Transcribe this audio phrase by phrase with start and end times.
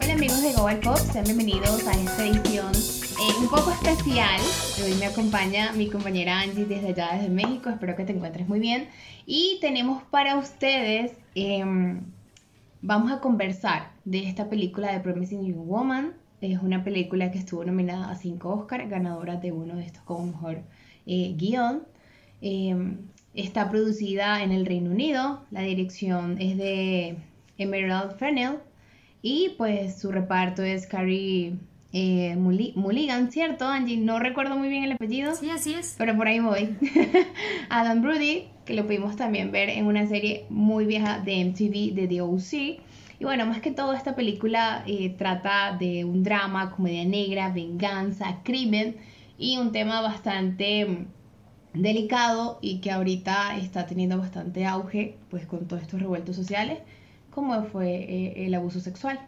[0.00, 4.40] Hola amigos de Global Pop, sean bienvenidos a esta edición eh, un poco especial.
[4.84, 7.70] Hoy me acompaña mi compañera Angie desde allá, desde México.
[7.70, 8.88] Espero que te encuentres muy bien.
[9.24, 12.00] Y tenemos para ustedes, em,
[12.82, 16.14] vamos a conversar de esta película de Promising Young Woman.
[16.40, 20.26] Es una película que estuvo nominada a 5 Oscars, ganadora de uno de estos como
[20.26, 20.62] mejor
[21.06, 21.84] eh, guion.
[23.34, 25.44] Está producida en el Reino Unido.
[25.50, 27.16] La dirección es de
[27.58, 28.58] Emerald Fennell.
[29.22, 31.56] Y pues su reparto es Carrie
[31.92, 33.96] eh, Mulligan, ¿cierto, Angie?
[33.96, 35.34] No recuerdo muy bien el apellido.
[35.34, 35.94] Sí, así es.
[35.98, 36.76] Pero por ahí voy.
[37.70, 42.06] Adam Brody, que lo pudimos también ver en una serie muy vieja de MTV de
[42.08, 42.52] The OC.
[43.20, 48.40] Y bueno, más que todo esta película eh, trata de un drama, comedia negra, venganza,
[48.44, 48.96] crimen
[49.38, 51.06] y un tema bastante mm,
[51.82, 56.78] delicado y que ahorita está teniendo bastante auge pues con todos estos revueltos sociales
[57.30, 59.20] como fue eh, el abuso sexual.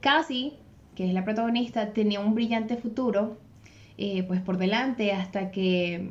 [0.00, 0.54] Cassie,
[0.94, 3.38] que es la protagonista, tenía un brillante futuro
[3.98, 6.10] eh, pues por delante hasta que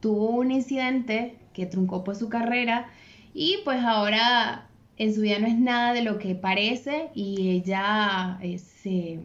[0.00, 2.86] tuvo un incidente que truncó pues su carrera
[3.34, 8.38] y pues ahora en su vida no es nada de lo que parece y ella
[8.40, 9.20] eh, se,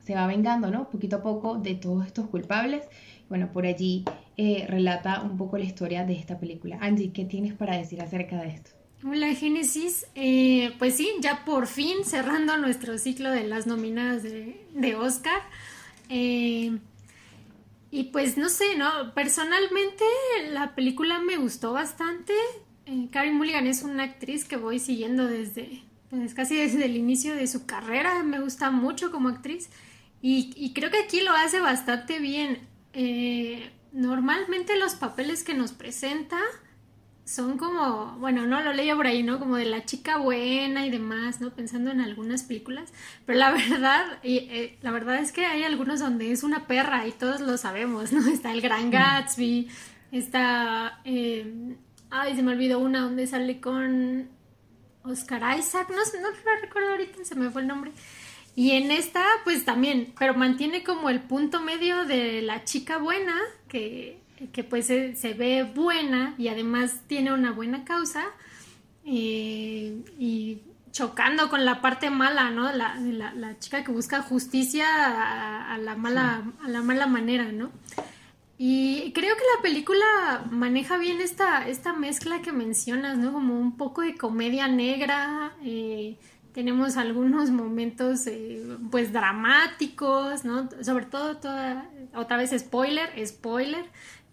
[0.00, 0.90] se, va vengando, ¿no?
[0.90, 2.84] Poquito a poco de todos estos culpables.
[3.28, 4.04] Bueno, por allí
[4.66, 6.78] relata un poco la historia de esta película.
[6.80, 8.70] Angie, ¿qué tienes para decir acerca de esto?
[9.02, 14.94] Hola Génesis, eh, pues sí, ya por fin cerrando nuestro ciclo de las nominadas de,
[14.94, 15.40] Oscar.
[16.10, 16.78] Eh,
[17.90, 19.14] y pues no sé, ¿no?
[19.14, 20.04] Personalmente
[20.50, 22.34] la película me gustó bastante.
[22.84, 27.46] Eh, Mulligan es una actriz que voy siguiendo desde, pues casi desde el inicio de
[27.46, 28.22] su carrera.
[28.22, 29.70] Me gusta mucho como actriz.
[30.20, 32.58] Y, y creo que aquí lo hace bastante bien.
[32.92, 36.38] Eh, normalmente los papeles que nos presenta
[37.24, 39.38] son como, bueno, no lo leía por ahí, ¿no?
[39.38, 41.50] Como de la chica buena y demás, ¿no?
[41.50, 42.92] Pensando en algunas películas,
[43.24, 47.06] pero la verdad, y, eh, la verdad es que hay algunos donde es una perra
[47.06, 48.26] y todos lo sabemos, ¿no?
[48.32, 49.68] Está el Gran Gatsby,
[50.10, 51.76] está, eh,
[52.10, 54.28] ay, se me olvidó una donde sale con
[55.04, 57.92] Oscar Isaac, no no lo recuerdo ahorita, se me fue el nombre.
[58.56, 63.34] Y en esta, pues también, pero mantiene como el punto medio de la chica buena,
[63.68, 68.24] que que pues se, ve buena y además tiene una buena causa
[69.04, 70.62] eh, y
[70.92, 72.72] chocando con la parte mala, ¿no?
[72.72, 74.86] La, la, chica que busca justicia
[75.72, 77.70] a, la mala, a la mala manera, ¿no?
[78.58, 83.32] Y creo que la película maneja bien esta, esta mezcla que mencionas, ¿no?
[83.32, 86.16] Como un poco de comedia negra, eh,
[86.52, 90.68] tenemos algunos momentos eh, pues dramáticos, ¿no?
[90.82, 93.84] Sobre todo toda, otra vez spoiler, spoiler,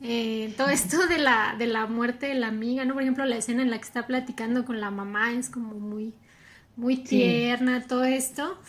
[0.01, 2.93] eh, todo esto de la, de la muerte de la amiga, ¿no?
[2.93, 6.13] Por ejemplo, la escena en la que está platicando con la mamá es como muy,
[6.75, 8.59] muy tierna, todo esto.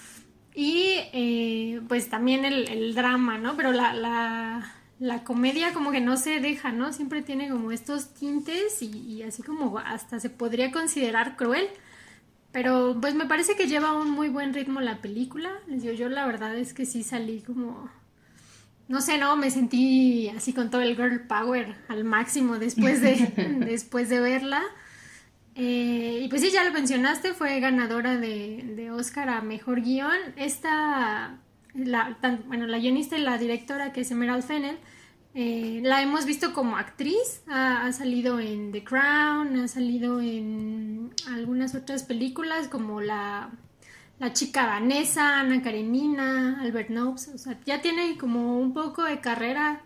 [0.54, 3.56] Y eh, pues también el, drama, ¿no?
[3.56, 6.92] Pero la, la, la, comedia como que no se deja, ¿no?
[6.92, 11.68] Siempre tiene como estos tintes y, así como hasta se podría considerar cruel.
[12.52, 15.50] Pero pues me parece que lleva un muy buen ritmo la película.
[15.66, 17.90] Les digo, yo la verdad es que sí salí como
[18.88, 23.16] no sé, no, me sentí así con todo el girl power al máximo después de,
[23.66, 24.62] después de verla.
[25.54, 30.16] Eh, y pues sí, ya lo mencionaste, fue ganadora de, de Oscar a Mejor Guión.
[30.36, 31.36] Esta,
[31.74, 32.16] la,
[32.46, 34.78] bueno, la guionista y la directora que es Emerald Fennell,
[35.40, 41.76] eh, la hemos visto como actriz, ha, salido en The Crown, ha salido en algunas
[41.76, 43.50] otras películas como la
[44.18, 49.80] la chica Vanessa, Ana Karenina, Albert sea, ya tiene como un poco de carrera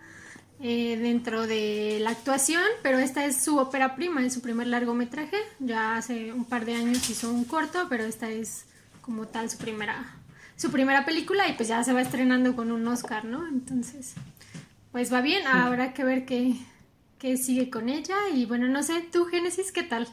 [0.58, 5.36] eh, dentro de la actuación, pero esta es su ópera prima, es su primer largometraje,
[5.58, 8.64] ya hace un par de años hizo un corto, pero esta es
[9.02, 10.16] como tal su primera,
[10.56, 13.46] su primera película y pues ya se va estrenando con un Oscar, ¿no?
[13.46, 14.14] Entonces,
[14.92, 16.54] pues va bien, habrá que ver qué,
[17.18, 20.06] qué sigue con ella y bueno, no sé, tú Génesis, ¿qué tal?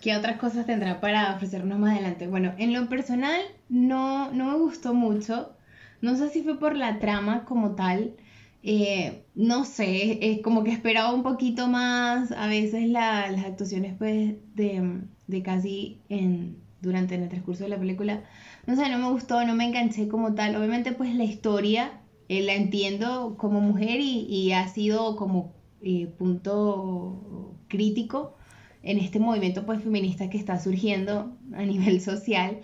[0.00, 2.26] ¿Qué otras cosas tendrá para ofrecernos más adelante?
[2.26, 5.56] Bueno, en lo personal no, no me gustó mucho.
[6.00, 8.16] No sé si fue por la trama como tal.
[8.64, 12.32] Eh, no sé, es como que esperaba un poquito más.
[12.32, 18.24] A veces las actuaciones pues de, de casi en, durante el transcurso de la película.
[18.66, 20.56] No sé, no me gustó, no me enganché como tal.
[20.56, 25.52] Obviamente pues la historia eh, la entiendo como mujer y, y ha sido como
[25.82, 28.36] eh, punto crítico
[28.82, 32.60] en este movimiento pues feminista que está surgiendo a nivel social.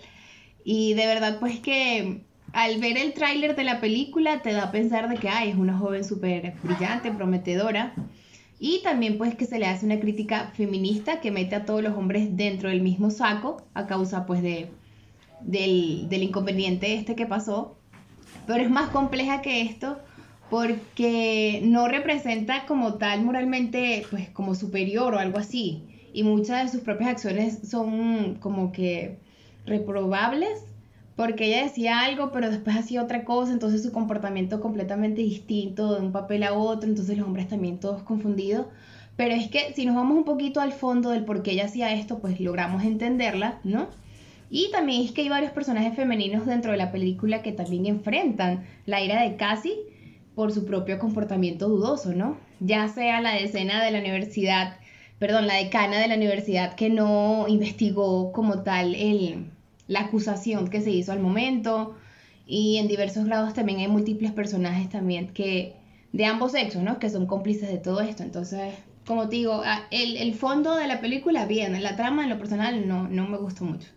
[0.63, 2.23] Y de verdad pues que
[2.53, 5.55] al ver el tráiler de la película te da a pensar de que ay, es
[5.55, 7.93] una joven súper brillante, prometedora.
[8.59, 11.97] Y también pues que se le hace una crítica feminista que mete a todos los
[11.97, 14.69] hombres dentro del mismo saco a causa pues de,
[15.41, 17.78] del, del inconveniente este que pasó.
[18.47, 19.99] Pero es más compleja que esto
[20.49, 25.83] porque no representa como tal moralmente pues como superior o algo así.
[26.13, 29.19] Y muchas de sus propias acciones son como que
[29.65, 30.63] reprobables
[31.15, 36.01] porque ella decía algo pero después hacía otra cosa, entonces su comportamiento completamente distinto de
[36.01, 38.67] un papel a otro, entonces los hombres también todos confundidos.
[39.17, 41.93] Pero es que si nos vamos un poquito al fondo del por qué ella hacía
[41.93, 43.89] esto, pues logramos entenderla, ¿no?
[44.49, 48.65] Y también es que hay varios personajes femeninos dentro de la película que también enfrentan
[48.85, 49.75] la ira de Cassie
[50.35, 52.37] por su propio comportamiento dudoso, ¿no?
[52.59, 54.77] Ya sea la decena de la universidad,
[55.19, 59.51] perdón, la decana de la universidad que no investigó como tal el,
[59.87, 61.95] la acusación que se hizo al momento,
[62.47, 65.75] y en diversos grados también hay múltiples personajes también que
[66.13, 66.97] de ambos sexos, ¿no?
[66.97, 68.23] Que son cómplices de todo esto.
[68.23, 68.73] Entonces,
[69.05, 69.61] como te digo,
[69.91, 73.37] el, el fondo de la película, bien, la trama en lo personal no, no me
[73.37, 73.87] gustó mucho.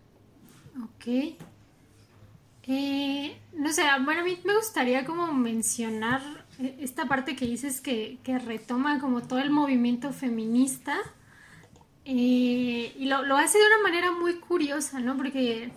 [0.81, 1.35] Ok.
[2.65, 6.21] Eh, no sé, bueno, a mí me gustaría como mencionar
[6.59, 10.97] eh, esta parte que dices que, retoma como todo el movimiento feminista
[12.05, 15.17] eh, y lo, hace de una manera muy curiosa, ¿no?
[15.17, 15.71] Porque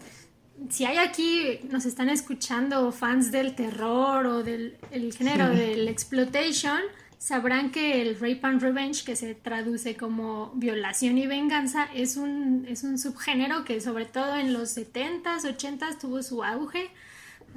[0.71, 4.79] si hay aquí, nos están escuchando fans del terror o del
[5.17, 6.81] género del exploitation,
[7.19, 12.67] sabrán que el rape and revenge, que se traduce como violación y venganza, es un,
[12.69, 16.91] es un subgénero que sobre todo en los 70s, 80s tuvo su auge,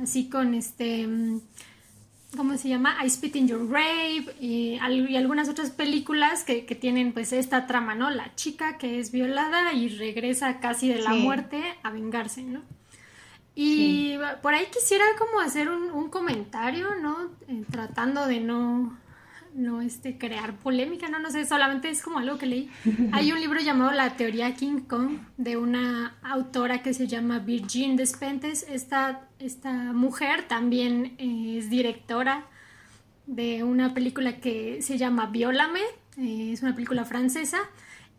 [0.02, 1.08] así con este,
[2.36, 2.98] ¿cómo se llama?
[3.04, 8.10] I Spit in Your Rape y, algunas otras películas que, tienen pues esta trama, ¿no?
[8.10, 12.62] La chica que es violada y regresa casi de la muerte a vengarse, ¿no?
[13.56, 17.30] Y por ahí quisiera como hacer un, comentario, ¿no?
[17.50, 18.98] Eh, tratando de no
[19.54, 22.70] no este, crear polémica, no, no sé, solamente es como algo que leí.
[23.12, 27.96] Hay un libro llamado La teoría King Kong de una autora que se llama Virgin
[27.96, 28.66] Despentes.
[28.70, 32.46] Esta, esta mujer también eh, es directora
[33.26, 35.82] de una película que se llama Viólame,
[36.18, 37.60] eh, es una película francesa.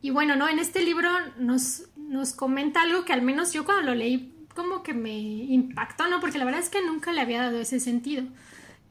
[0.02, 0.48] Y bueno, ¿no?
[0.48, 4.82] En este libro nos, nos comenta algo que al menos yo cuando lo leí como
[4.82, 6.20] que me impactó, ¿no?
[6.20, 8.24] Porque la verdad es que nunca le había dado ese sentido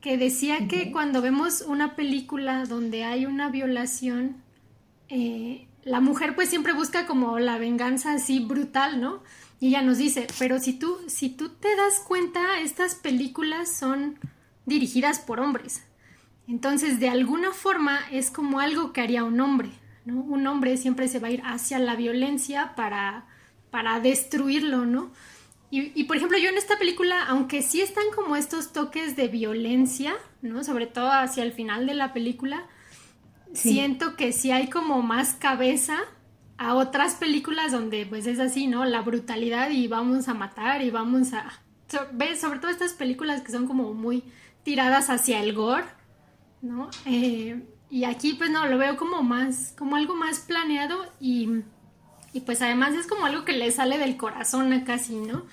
[0.02, 4.38] que decía que cuando vemos una película donde hay una violación,
[5.10, 9.22] eh, la mujer pues siempre busca como la venganza así brutal, ¿no?
[9.60, 14.18] Y ella nos dice, pero si tú, si tú te das cuenta, estas películas son
[14.66, 15.84] dirigidas por hombres.
[16.48, 19.70] Entonces, de alguna forma es como algo que haría un hombre,
[20.06, 20.22] ¿no?
[20.22, 23.26] Un hombre siempre se va a ir hacia la violencia para,
[23.70, 25.12] para destruirlo, ¿no?
[25.72, 30.16] Y, por ejemplo, yo en esta película, aunque sí están como estos toques de violencia,
[30.42, 30.64] ¿no?
[30.64, 32.66] Sobre todo hacia el final de la película,
[33.54, 36.00] siento que sí hay como más cabeza
[36.58, 38.84] a otras películas donde pues es así, ¿no?
[38.84, 41.62] La brutalidad y vamos a matar y vamos a...
[42.14, 42.42] ¿Ves?
[42.42, 44.24] Sobre todo estas películas que son como muy
[44.64, 45.86] tiradas hacia el gore,
[46.64, 46.90] ¿no?
[47.06, 51.62] Eh, y aquí pues no, lo veo como más, como algo más planeado y
[52.34, 55.44] y pues además es como algo que le sale del corazón a casi, ¿no?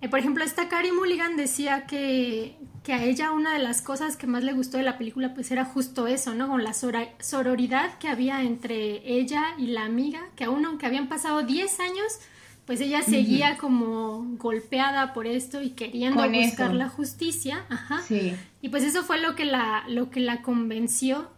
[0.00, 4.16] Eh, por ejemplo, esta Carrie Mulligan decía que, que, a ella una de las cosas
[4.16, 6.48] que más le gustó de la película pues era justo eso, ¿no?
[6.48, 11.42] Con la sororidad que había entre ella y la amiga, que aún aunque habían pasado
[11.42, 12.20] 10 años,
[12.64, 17.64] pues ella seguía como golpeada por esto y queriendo buscar la justicia.
[17.68, 18.00] Ajá.
[18.02, 18.36] Sí.
[18.62, 21.28] Y pues eso fue lo que la, lo que la convenció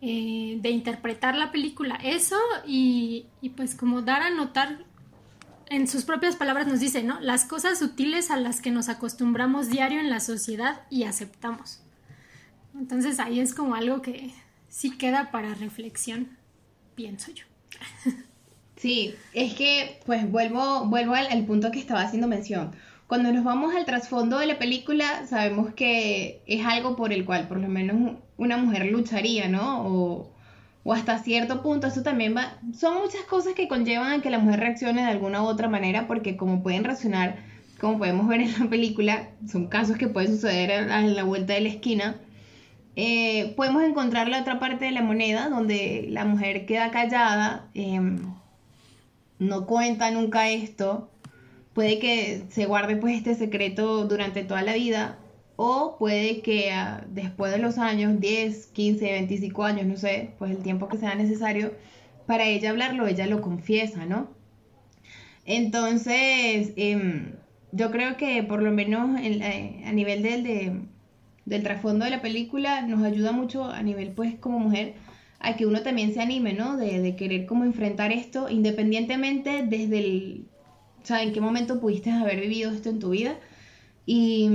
[0.00, 1.98] eh, de interpretar la película.
[2.02, 2.36] Eso
[2.66, 3.26] y,
[3.56, 4.84] pues como dar a notar,
[5.68, 7.20] en sus propias palabras nos dice, ¿no?
[7.20, 11.80] Las cosas sutiles a las que nos acostumbramos diario en la sociedad y aceptamos.
[12.74, 14.32] Entonces ahí es como algo que
[14.68, 16.36] sí queda para reflexión,
[16.94, 17.44] pienso yo.
[18.76, 22.72] Sí, es que pues vuelvo, vuelvo al, al punto que estaba haciendo mención
[23.06, 27.46] cuando nos vamos al trasfondo de la película, sabemos que es algo por el cual
[27.46, 29.86] por lo menos una mujer lucharía, ¿no?
[29.86, 32.58] O, hasta cierto punto, eso también va...
[32.72, 36.06] Son muchas cosas que conllevan a que la mujer reaccione de alguna u otra manera,
[36.06, 37.36] porque como pueden reaccionar,
[37.80, 41.60] como podemos ver en la película, son casos que pueden suceder a la vuelta de
[41.60, 42.16] la esquina.
[42.96, 48.34] Eh, podemos encontrar la otra parte de la moneda, donde la mujer queda callada, em,
[49.38, 51.10] no cuenta nunca esto,
[51.76, 55.18] puede que se guarde pues este secreto durante toda la vida
[55.56, 60.52] o puede que ah, después de los años, 10, 15, 25 años, no sé, pues
[60.52, 61.74] el tiempo que sea necesario
[62.26, 64.30] para ella hablarlo, ella lo confiesa, ¿no?
[65.44, 67.34] Entonces, em,
[67.72, 70.88] yo creo que por lo menos eh, a nivel del,
[71.44, 74.94] del trasfondo de la película nos ayuda mucho a nivel pues como mujer
[75.40, 76.78] a que uno también se anime, ¿no?
[76.78, 80.46] De, de querer como enfrentar esto, independientemente desde el,
[81.06, 83.36] o sea, en qué momento pudiste haber vivido esto en tu vida.
[84.06, 84.50] Y,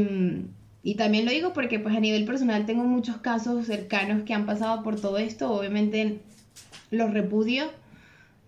[0.83, 4.45] y también lo digo porque pues a nivel personal tengo muchos casos cercanos que han
[4.45, 6.19] pasado por todo esto, obviamente
[6.89, 7.71] los repudio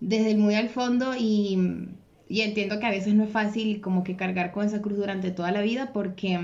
[0.01, 1.88] desde muy al fondo y,
[2.27, 5.31] y entiendo que a veces no es fácil como que cargar con esa cruz durante
[5.31, 6.38] toda la vida porque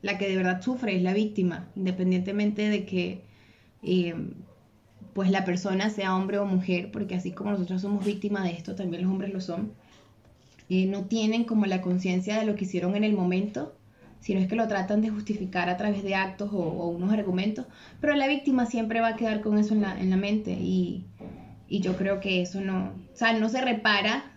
[0.00, 3.22] la que de verdad sufre es la víctima, independientemente de que
[3.82, 4.14] eh,
[5.12, 8.76] pues la persona sea hombre o mujer, porque así como nosotros somos víctimas de esto,
[8.76, 9.72] también los hombres lo son,
[10.68, 13.76] eh, no tienen como la conciencia de lo que hicieron en el momento,
[14.20, 17.66] sino es que lo tratan de justificar a través de actos o, unos argumentos,
[18.00, 21.04] pero la víctima siempre va a quedar con eso en la, en la mente y,
[21.68, 24.34] y yo creo que eso no, o sea, no se repara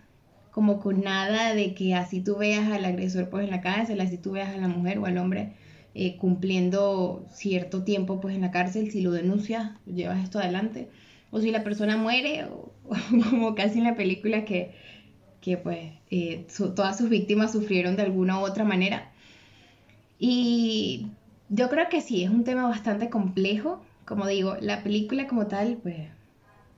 [0.50, 4.18] como con nada de que así tú veas al agresor pues en la cárcel, así
[4.18, 5.52] tú veas a la mujer o al hombre
[5.94, 10.88] eh, cumpliendo cierto tiempo pues en la cárcel, si lo denuncias, llevas esto adelante,
[11.30, 12.72] o si la persona muere, o,
[13.30, 14.74] como casi en la película que,
[15.40, 19.10] que pues eh, todas sus víctimas sufrieron de alguna u otra manera.
[20.18, 21.06] Y
[21.48, 25.78] yo creo que sí, es un tema bastante complejo, como digo, la película como tal,
[25.82, 26.08] pues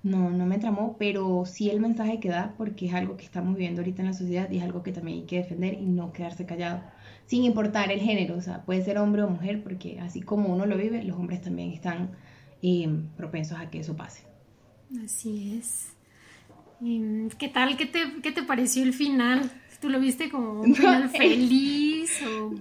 [0.03, 3.55] no, no me tramó, pero sí el mensaje que da, porque es algo que estamos
[3.55, 6.13] viviendo ahorita en la sociedad y es algo que también hay que defender y no
[6.13, 6.83] quedarse callado
[7.31, 10.67] sin importar el género, o sea, puede ser hombre o mujer, porque así como uno
[10.67, 12.11] lo vive, los hombres también están
[12.61, 14.25] eh, propensos a que eso pase.
[15.05, 15.93] Así es.
[16.81, 17.77] ¿Qué tal?
[17.77, 19.51] ¿Qué te, qué te pareció el final?
[19.83, 22.23] ¿Tú lo viste como un final feliz?
[22.23, 22.55] O...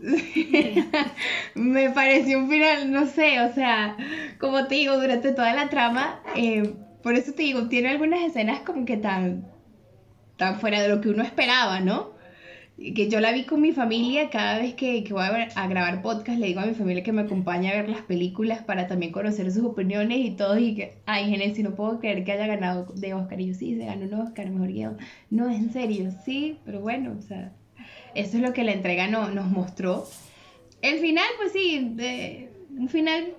[1.56, 3.96] Me pareció un final, no sé, o sea,
[4.38, 8.60] como te digo, durante toda la trama, eh, por eso te digo, tiene algunas escenas
[8.62, 9.48] como que tan,
[10.36, 12.12] tan fuera de lo que uno esperaba, ¿no?
[12.80, 16.40] Que yo la vi con mi familia, cada vez que, que voy a, grabar podcast
[16.40, 19.52] le digo a mi familia que me acompañe a ver las películas para también conocer
[19.52, 23.14] sus opiniones y todo, y que, ay, Genesis, no puedo creer que haya ganado de
[23.14, 24.98] Oscar, y yo sí, se ganó un Oscar, mejor guion,
[25.30, 27.52] no, en serio, sí, pero bueno, o sea,
[28.16, 30.08] eso es lo que la entrega no, nos mostró.
[30.82, 33.34] El final, pues sí, de, un final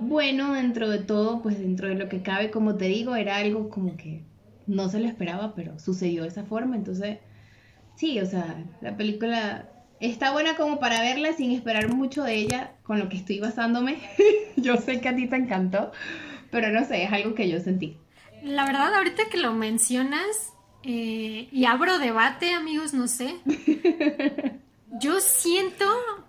[0.00, 3.70] bueno dentro de todo, pues dentro de lo que cabe, como te digo, era algo
[3.70, 4.22] como que
[4.66, 7.18] no se lo esperaba, pero sucedió de esa forma, entonces
[7.96, 9.68] sí, o sea, la película
[10.00, 13.98] está buena como para verla sin esperar mucho de ella, con lo que estoy basándome.
[14.56, 15.92] yo sé que a ti te encantó,
[16.50, 17.96] pero no sé, es algo que yo sentí.
[18.42, 23.36] La verdad, ahorita que lo mencionas, eh, y abro debate, amigos, no sé.
[25.00, 25.86] yo siento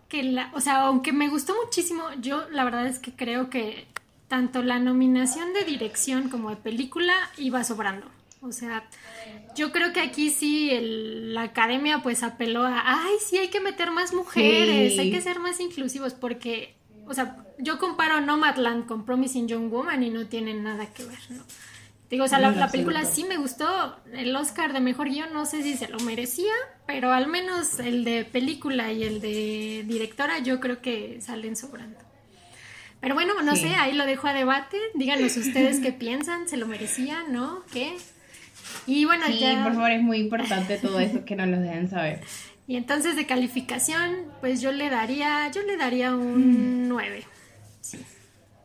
[0.08, 3.88] que la, o sea, aunque me gustó muchísimo, yo la verdad es que creo que
[4.28, 8.06] tanto la nominación de dirección como de película iba sobrando.
[8.44, 8.84] O sea,
[9.56, 13.90] yo creo que aquí sí la academia pues apeló a, ay, sí, hay que meter
[13.92, 16.76] más mujeres, hay que ser más inclusivos, porque,
[17.08, 21.20] o sea, yo comparo Nomadland con Promising Young Woman y no tienen nada que ver,
[21.30, 21.44] ¿no?
[22.10, 25.64] Digo, o sea, la, película sí me gustó, el Oscar de Mejor Guión no sé
[25.64, 26.54] si se lo merecía,
[26.86, 31.98] pero al menos el de película y el de directora yo creo que salen sobrando.
[33.02, 34.78] Pero bueno, no sé, ahí lo dejo a debate.
[34.94, 37.64] Díganos ustedes qué piensan, ¿se lo merecía, no?
[37.74, 37.98] ¿Qué?
[38.88, 42.22] Y bueno, sí, por favor, es muy importante todo eso que nos lo dejen saber.
[42.66, 47.20] Y entonces de calificación, pues yo le daría, yo le daría un 9.
[47.20, 47.24] Mm.
[47.82, 48.00] Sí.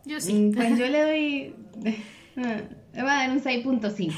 [0.05, 0.35] Yo sí.
[0.35, 1.55] Mm, pues yo le doy,
[2.37, 4.13] le voy a dar un 6.5.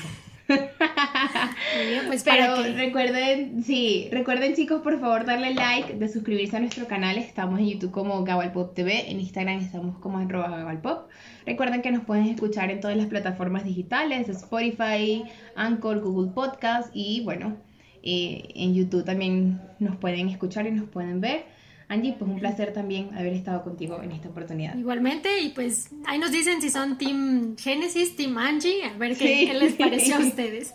[2.06, 7.18] pues Pero recuerden, sí, recuerden chicos, por favor darle like, de suscribirse a nuestro canal.
[7.18, 11.08] Estamos en YouTube como Gawalpop TV, en Instagram estamos como arroba Gawalpop.
[11.46, 17.22] Recuerden que nos pueden escuchar en todas las plataformas digitales, Spotify, Anchor, Google Podcast y
[17.24, 17.56] bueno,
[18.02, 21.59] eh, en YouTube también nos pueden escuchar y nos pueden ver.
[21.90, 24.76] Angie, pues un placer también haber estado contigo en esta oportunidad.
[24.76, 29.52] Igualmente, y pues ahí nos dicen si son Team Genesis, Team Angie, a ver qué,
[29.52, 30.72] les pareció a ustedes.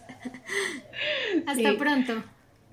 [1.47, 2.21] Hasta pronto.